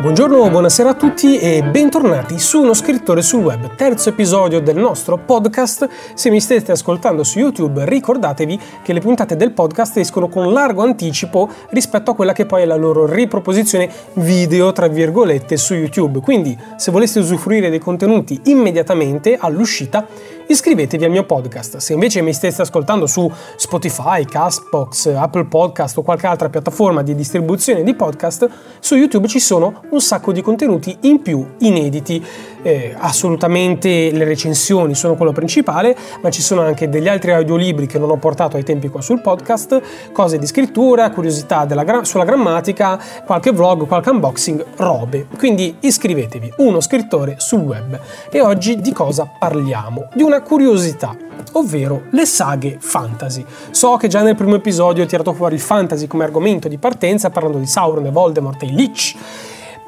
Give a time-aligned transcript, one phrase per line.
[0.00, 5.18] Buongiorno, buonasera a tutti e bentornati su Uno scrittore sul web, terzo episodio del nostro
[5.18, 5.86] podcast.
[6.14, 10.82] Se mi state ascoltando su YouTube, ricordatevi che le puntate del podcast escono con largo
[10.82, 16.20] anticipo rispetto a quella che poi è la loro riproposizione video, tra virgolette, su YouTube.
[16.20, 20.06] Quindi, se voleste usufruire dei contenuti immediatamente all'uscita,
[20.50, 21.76] iscrivetevi al mio podcast.
[21.76, 27.14] Se invece mi stesse ascoltando su Spotify, Castbox, Apple Podcast o qualche altra piattaforma di
[27.14, 28.48] distribuzione di podcast,
[28.80, 32.24] su YouTube ci sono un sacco di contenuti in più inediti.
[32.62, 37.98] Eh, assolutamente le recensioni sono quello principale, ma ci sono anche degli altri audiolibri che
[37.98, 43.00] non ho portato ai tempi qua sul podcast, cose di scrittura, curiosità gra- sulla grammatica,
[43.24, 45.26] qualche vlog, qualche unboxing, robe.
[45.38, 47.98] Quindi iscrivetevi, uno scrittore sul web.
[48.30, 50.08] E oggi di cosa parliamo?
[50.12, 51.16] Di una curiosità
[51.52, 53.44] ovvero le saghe fantasy.
[53.70, 57.30] So che già nel primo episodio ho tirato fuori il fantasy come argomento di partenza
[57.30, 59.16] parlando di Sauron Voldemort e Lich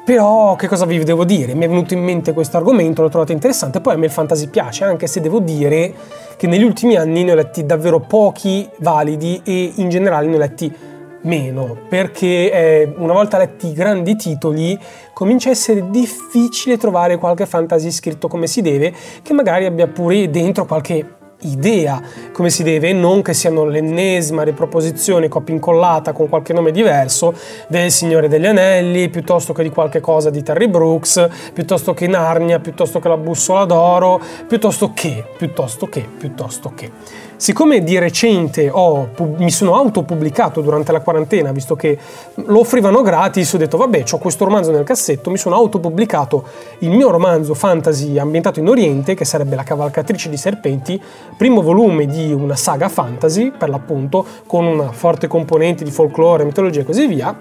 [0.03, 1.53] però che cosa vi devo dire?
[1.53, 4.47] Mi è venuto in mente questo argomento, l'ho trovato interessante, poi a me il fantasy
[4.47, 5.93] piace, anche se devo dire
[6.35, 10.39] che negli ultimi anni ne ho letti davvero pochi validi e in generale ne ho
[10.39, 10.75] letti
[11.23, 14.77] meno, perché eh, una volta letti i grandi titoli
[15.13, 20.29] comincia a essere difficile trovare qualche fantasy scritto come si deve, che magari abbia pure
[20.29, 22.01] dentro qualche idea
[22.31, 27.33] come si deve non che siano l'ennesima riproposizione copia incollata con qualche nome diverso
[27.67, 32.59] del Signore degli Anelli piuttosto che di qualche cosa di Terry Brooks piuttosto che Narnia
[32.59, 36.91] piuttosto che la bussola d'oro piuttosto che piuttosto che piuttosto che
[37.35, 41.97] Siccome di recente ho, mi sono autopubblicato durante la quarantena, visto che
[42.35, 46.45] lo offrivano gratis, ho detto vabbè, ho questo romanzo nel cassetto, mi sono autopubblicato
[46.79, 51.01] il mio romanzo fantasy ambientato in Oriente, che sarebbe La cavalcatrice di serpenti,
[51.35, 56.81] primo volume di una saga fantasy, per l'appunto, con una forte componente di folklore, mitologia
[56.81, 57.37] e così via.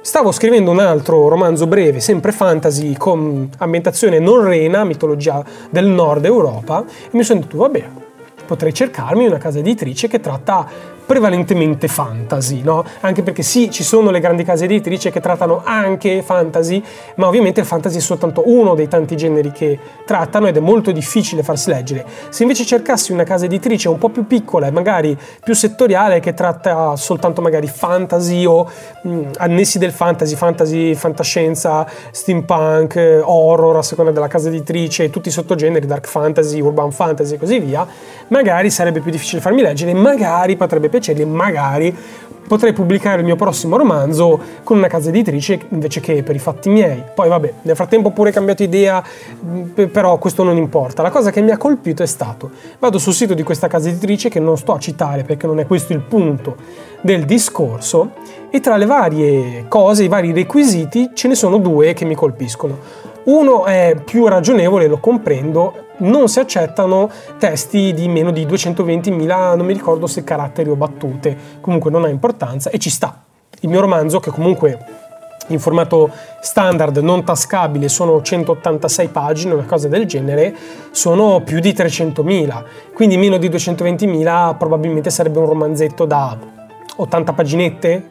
[0.00, 6.84] Stavo scrivendo un altro romanzo breve, sempre fantasy, con ambientazione norrena, mitologia del nord Europa,
[6.84, 7.84] e mi sono detto, vabbè,
[8.44, 12.84] potrei cercarmi una casa editrice che tratta prevalentemente fantasy, no?
[13.00, 16.82] Anche perché sì, ci sono le grandi case editrici che trattano anche fantasy,
[17.16, 20.92] ma ovviamente il fantasy è soltanto uno dei tanti generi che trattano ed è molto
[20.92, 22.04] difficile farsi leggere.
[22.30, 26.34] Se invece cercassi una casa editrice un po' più piccola e magari più settoriale che
[26.34, 28.68] tratta soltanto magari fantasy o
[29.02, 35.32] mh, annessi del fantasy, fantasy, fantascienza, steampunk, horror a seconda della casa editrice, tutti i
[35.32, 37.86] sottogeneri, dark fantasy, urban fantasy e così via,
[38.28, 41.96] magari sarebbe più difficile farmi leggere, magari potrebbe piacergli, magari
[42.46, 46.68] potrei pubblicare il mio prossimo romanzo con una casa editrice invece che per i fatti
[46.68, 47.02] miei.
[47.14, 49.02] Poi vabbè, nel frattempo ho pure cambiato idea,
[49.90, 51.02] però questo non importa.
[51.02, 54.28] La cosa che mi ha colpito è stato, vado sul sito di questa casa editrice
[54.28, 56.56] che non sto a citare perché non è questo il punto
[57.00, 58.12] del discorso
[58.50, 62.78] e tra le varie cose, i vari requisiti, ce ne sono due che mi colpiscono.
[63.24, 69.66] Uno è più ragionevole, lo comprendo, non si accettano testi di meno di 220.000, non
[69.66, 73.22] mi ricordo se caratteri o battute, comunque non ha importanza e ci sta.
[73.60, 75.02] Il mio romanzo, che comunque
[75.48, 76.10] in formato
[76.40, 80.54] standard non tascabile sono 186 pagine, una cosa del genere,
[80.90, 86.36] sono più di 300.000, quindi meno di 220.000 probabilmente sarebbe un romanzetto da
[86.96, 88.10] 80 paginette,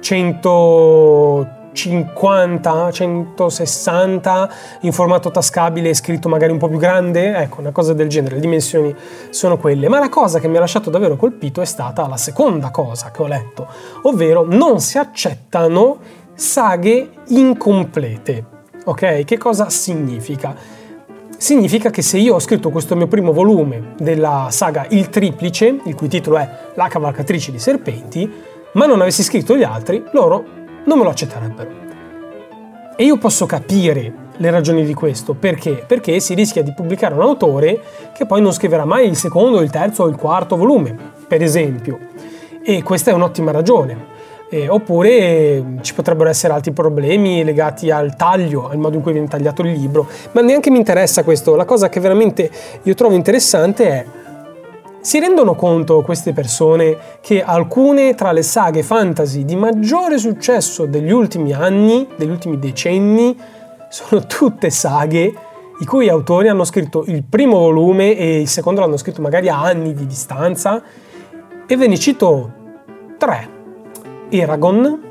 [0.00, 4.50] 100 50, 160
[4.80, 8.40] in formato tascabile scritto magari un po' più grande, ecco, una cosa del genere, le
[8.40, 8.94] dimensioni
[9.28, 9.88] sono quelle.
[9.88, 13.22] Ma la cosa che mi ha lasciato davvero colpito è stata la seconda cosa che
[13.22, 13.68] ho letto,
[14.02, 15.98] ovvero non si accettano
[16.34, 18.44] saghe incomplete.
[18.86, 19.24] Ok?
[19.24, 20.54] Che cosa significa?
[21.36, 25.94] Significa che se io ho scritto questo mio primo volume della saga Il Triplice, il
[25.94, 28.32] cui titolo è La cavalcatrice di serpenti,
[28.72, 31.70] ma non avessi scritto gli altri, loro non me lo accetterebbero.
[32.96, 35.84] E io posso capire le ragioni di questo, perché?
[35.86, 37.80] Perché si rischia di pubblicare un autore
[38.14, 40.96] che poi non scriverà mai il secondo, il terzo o il quarto volume,
[41.26, 41.98] per esempio.
[42.62, 44.14] E questa è un'ottima ragione.
[44.48, 49.26] Eh, oppure ci potrebbero essere altri problemi legati al taglio, al modo in cui viene
[49.26, 51.56] tagliato il libro, ma neanche mi interessa questo.
[51.56, 52.48] La cosa che veramente
[52.82, 54.06] io trovo interessante è
[55.06, 61.12] si rendono conto queste persone che alcune tra le saghe fantasy di maggiore successo degli
[61.12, 63.38] ultimi anni, degli ultimi decenni,
[63.88, 65.32] sono tutte saghe
[65.78, 69.60] i cui autori hanno scritto il primo volume e il secondo l'hanno scritto magari a
[69.60, 70.82] anni di distanza
[71.68, 72.52] e ve ne cito
[73.16, 73.48] tre.
[74.28, 75.02] Eragon,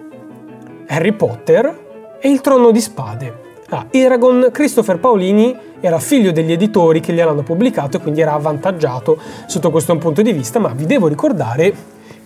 [0.88, 3.45] Harry Potter e Il Trono di Spade.
[3.70, 9.18] Ah, Eragon, Christopher Paolini era figlio degli editori che gliel'hanno pubblicato e quindi era avvantaggiato
[9.48, 11.74] sotto questo punto di vista, ma vi devo ricordare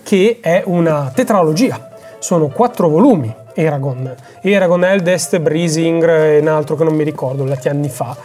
[0.02, 4.14] che è una tetralogia, sono quattro volumi Eragon.
[4.42, 8.16] Eragon Eldest, Breezing e un altro che non mi ricordo, tanti anni fa.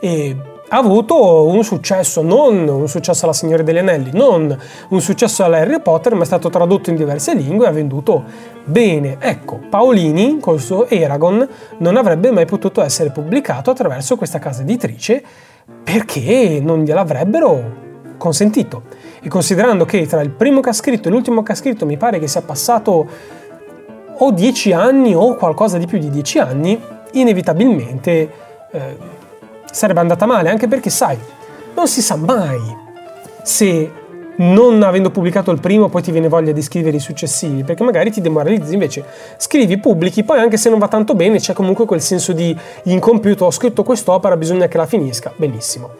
[0.00, 0.36] E
[0.74, 5.58] ha avuto un successo, non un successo alla Signore degli Anelli, non un successo alla
[5.58, 8.24] Harry Potter, ma è stato tradotto in diverse lingue e ha venduto
[8.64, 9.18] bene.
[9.20, 11.48] Ecco, Paolini col suo Eragon
[11.78, 15.22] non avrebbe mai potuto essere pubblicato attraverso questa casa editrice
[15.84, 17.82] perché non gliel'avrebbero
[18.18, 18.82] consentito.
[19.22, 21.96] E considerando che tra il primo che ha scritto e l'ultimo che ha scritto mi
[21.96, 23.06] pare che sia passato
[24.18, 26.80] o dieci anni o qualcosa di più di dieci anni,
[27.12, 28.30] inevitabilmente
[28.72, 29.22] eh,
[29.74, 31.18] sarebbe andata male, anche perché sai,
[31.74, 32.82] non si sa mai
[33.42, 33.90] se
[34.36, 38.10] non avendo pubblicato il primo poi ti viene voglia di scrivere i successivi, perché magari
[38.10, 39.04] ti demoralizzi, invece
[39.36, 43.44] scrivi, pubblichi, poi anche se non va tanto bene c'è comunque quel senso di incompiuto,
[43.44, 45.90] ho scritto quest'opera, bisogna che la finisca, benissimo.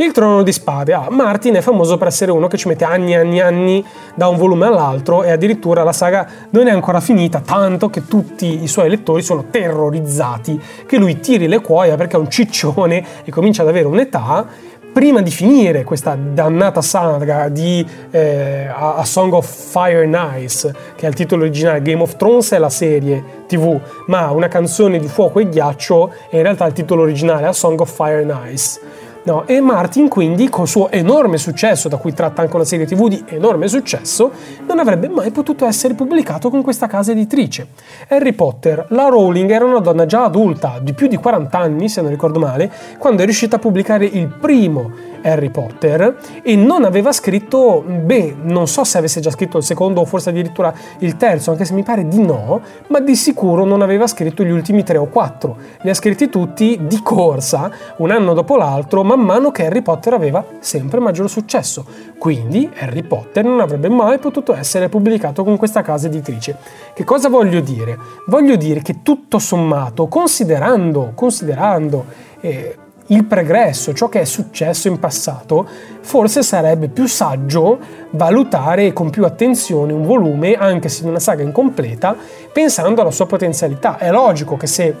[0.00, 0.92] Il trono di spade.
[0.92, 3.84] Ah, Martin è famoso per essere uno che ci mette anni e anni e anni
[4.14, 8.62] da un volume all'altro e addirittura la saga non è ancora finita, tanto che tutti
[8.62, 13.32] i suoi lettori sono terrorizzati che lui tiri le cuoia perché è un ciccione e
[13.32, 14.46] comincia ad avere un'età
[14.92, 21.06] prima di finire questa dannata saga di eh, A Song of Fire and Ice, che
[21.06, 25.08] è il titolo originale, Game of Thrones è la serie tv, ma una canzone di
[25.08, 29.06] fuoco e ghiaccio è in realtà il titolo originale, A Song of Fire and Ice.
[29.28, 32.86] No, e Martin quindi, con il suo enorme successo, da cui tratta anche una serie
[32.86, 34.32] tv di enorme successo,
[34.68, 37.68] non avrebbe mai potuto essere pubblicato con questa casa editrice.
[38.08, 42.02] Harry Potter, la Rowling era una donna già adulta, di più di 40 anni se
[42.02, 47.12] non ricordo male, quando è riuscita a pubblicare il primo Harry Potter e non aveva
[47.12, 51.50] scritto, beh, non so se avesse già scritto il secondo o forse addirittura il terzo,
[51.50, 54.98] anche se mi pare di no, ma di sicuro non aveva scritto gli ultimi tre
[54.98, 55.56] o quattro.
[55.80, 60.12] Li ha scritti tutti di corsa, un anno dopo l'altro, man mano che Harry Potter
[60.12, 61.84] aveva sempre maggior successo.
[62.18, 66.56] Quindi Harry Potter non avrebbe mai potuto essere pubblicato con questa casa editrice.
[66.94, 67.98] Che cosa voglio dire?
[68.26, 72.04] Voglio dire che tutto sommato, considerando, considerando
[72.40, 72.76] eh,
[73.10, 75.66] il pregresso, ciò che è successo in passato,
[76.00, 77.78] forse sarebbe più saggio
[78.10, 82.14] valutare con più attenzione un volume, anche se in una saga incompleta,
[82.52, 83.96] pensando alla sua potenzialità.
[83.96, 84.94] È logico che se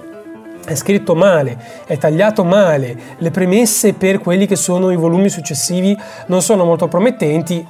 [0.64, 1.56] è scritto male,
[1.86, 5.96] è tagliato male, le premesse per quelli che sono i volumi successivi
[6.26, 7.66] non sono molto promettenti,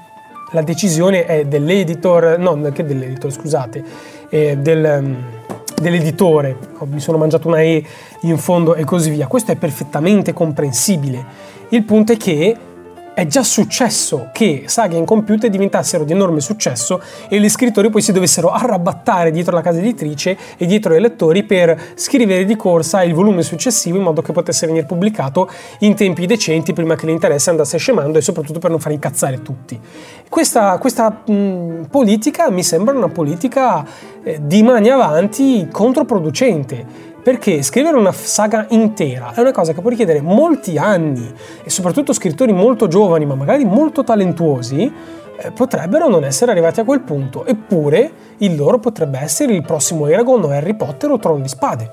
[0.53, 3.85] la decisione è dell'editor, no, che dell'editor, scusate,
[4.29, 5.17] del
[5.81, 6.57] dell'editore,
[6.91, 7.85] mi sono mangiato una E
[8.23, 9.27] in fondo e così via.
[9.27, 11.25] Questo è perfettamente comprensibile.
[11.69, 12.57] Il punto è che
[13.19, 18.13] è già successo che saghe incompiute diventassero di enorme successo e gli scrittori poi si
[18.13, 23.15] dovessero arrabattare dietro la casa editrice e dietro i lettori per scrivere di corsa il
[23.15, 25.51] volume successivo in modo che potesse venire pubblicato
[25.81, 29.77] in tempi decenti prima che l'interesse andasse scemando e soprattutto per non far incazzare tutti.
[30.29, 33.85] Questa, questa mh, politica mi sembra una politica
[34.23, 39.91] eh, di mani avanti controproducente perché scrivere una saga intera è una cosa che può
[39.91, 41.31] richiedere molti anni
[41.63, 44.91] e soprattutto scrittori molto giovani ma magari molto talentuosi
[45.37, 50.07] eh, potrebbero non essere arrivati a quel punto, eppure il loro potrebbe essere il prossimo
[50.07, 51.93] Eragon o Harry Potter o Trono di Spade.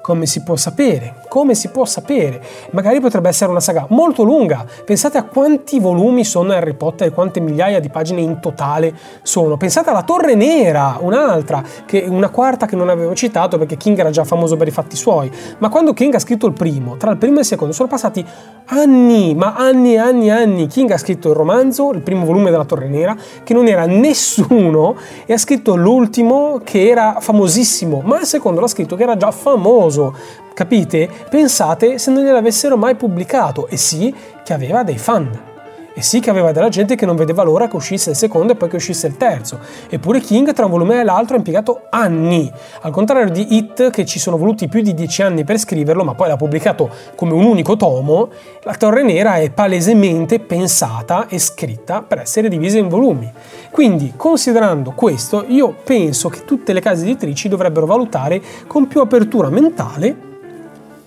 [0.00, 1.14] Come si può sapere?
[1.32, 2.42] Come si può sapere?
[2.72, 4.66] Magari potrebbe essere una saga molto lunga.
[4.84, 9.56] Pensate a quanti volumi sono Harry Potter e quante migliaia di pagine in totale sono.
[9.56, 14.10] Pensate alla Torre Nera, un'altra, che, una quarta che non avevo citato perché King era
[14.10, 15.32] già famoso per i fatti suoi.
[15.56, 18.22] Ma quando King ha scritto il primo, tra il primo e il secondo, sono passati
[18.66, 20.66] anni, ma anni e anni e anni.
[20.66, 24.96] King ha scritto il romanzo, il primo volume della Torre Nera, che non era nessuno,
[25.24, 29.30] e ha scritto l'ultimo che era famosissimo, ma il secondo l'ha scritto che era già
[29.30, 31.08] famoso capite?
[31.28, 35.50] Pensate se non gliel'avessero mai pubblicato e sì che aveva dei fan.
[35.94, 38.56] E sì che aveva della gente che non vedeva l'ora che uscisse il secondo e
[38.56, 39.58] poi che uscisse il terzo.
[39.90, 42.50] Eppure King tra un volume e l'altro ha impiegato anni.
[42.80, 46.14] Al contrario di Hit, che ci sono voluti più di dieci anni per scriverlo, ma
[46.14, 48.30] poi l'ha pubblicato come un unico tomo,
[48.62, 53.30] La Torre Nera è palesemente pensata e scritta per essere divisa in volumi.
[53.70, 59.50] Quindi, considerando questo, io penso che tutte le case editrici dovrebbero valutare con più apertura
[59.50, 60.30] mentale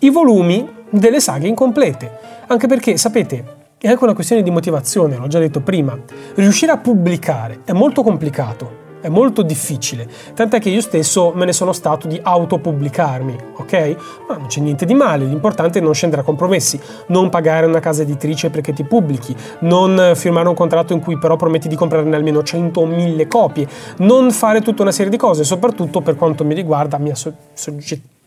[0.06, 2.12] i volumi delle saghe incomplete.
[2.48, 3.44] Anche perché, sapete,
[3.80, 5.98] è anche una questione di motivazione, l'ho già detto prima.
[6.36, 11.54] Riuscire a pubblicare è molto complicato, è molto difficile, tant'è che io stesso me ne
[11.54, 13.96] sono stato di autopubblicarmi, ok?
[14.28, 17.80] Ma non c'è niente di male, l'importante è non scendere a compromessi, non pagare una
[17.80, 22.16] casa editrice perché ti pubblichi, non firmare un contratto in cui però prometti di comprarne
[22.16, 26.46] almeno 100 o 1000 copie, non fare tutta una serie di cose, soprattutto per quanto
[26.46, 27.34] mi riguarda, mia so-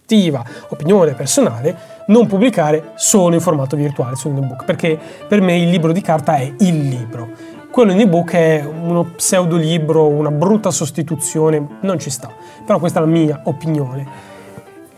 [0.09, 4.99] soggettiva opinione personale, non pubblicare solo in formato virtuale su un ebook, perché
[5.29, 10.09] per me il libro di carta è il libro quello in ebook è uno pseudolibro,
[10.09, 12.29] una brutta sostituzione, non ci sta.
[12.65, 14.05] Però questa è la mia opinione.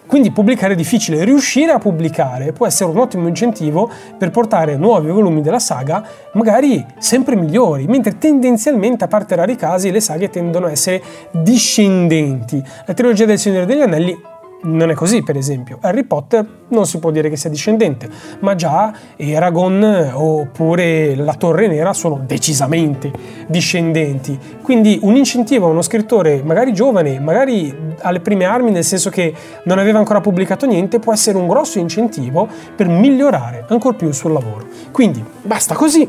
[0.07, 5.11] Quindi pubblicare è difficile, riuscire a pubblicare può essere un ottimo incentivo per portare nuovi
[5.11, 6.03] volumi della saga,
[6.33, 11.03] magari sempre migliori, mentre tendenzialmente, a parte rari casi, le saghe tendono a essere
[11.33, 12.65] discendenti.
[12.87, 14.17] La trilogia del Signore degli Anelli
[14.63, 15.79] non è così, per esempio.
[15.81, 18.09] Harry Potter non si può dire che sia discendente,
[18.41, 23.11] ma già Eragon oppure la Torre Nera sono decisamente
[23.47, 24.39] discendenti.
[24.63, 29.33] Quindi un incentivo a uno scrittore, magari giovane, magari alle prime armi, nel senso che
[29.65, 34.15] non aveva ancora pubblicato niente, può essere un grosso incentivo per migliorare ancora più il
[34.15, 34.67] suo lavoro.
[34.91, 36.09] Quindi basta così.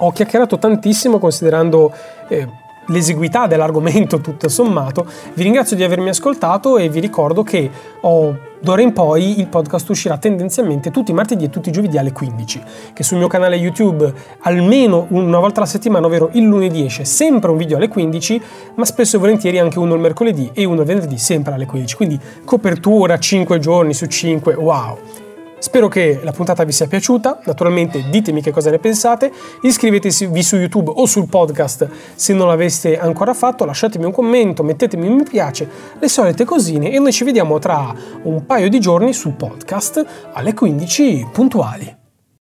[0.00, 1.92] Ho chiacchierato tantissimo considerando...
[2.28, 5.06] Eh, l'esiguità dell'argomento tutto sommato.
[5.34, 9.88] Vi ringrazio di avermi ascoltato e vi ricordo che ho D'ora in poi il podcast
[9.88, 13.54] uscirà tendenzialmente tutti i martedì e tutti i giovedì alle 15, che sul mio canale
[13.54, 18.42] YouTube almeno una volta alla settimana, ovvero il lunedì esce sempre un video alle 15,
[18.74, 21.94] ma spesso e volentieri anche uno il mercoledì e uno il venerdì sempre alle 15.
[21.94, 25.27] Quindi copertura 5 giorni su 5, wow!
[25.58, 30.56] Spero che la puntata vi sia piaciuta, naturalmente ditemi che cosa ne pensate, iscrivetevi su
[30.56, 35.24] YouTube o sul podcast se non l'aveste ancora fatto, lasciatemi un commento, mettetemi un mi
[35.24, 40.04] piace, le solite cosine e noi ci vediamo tra un paio di giorni sul podcast
[40.32, 42.07] alle 15 puntuali.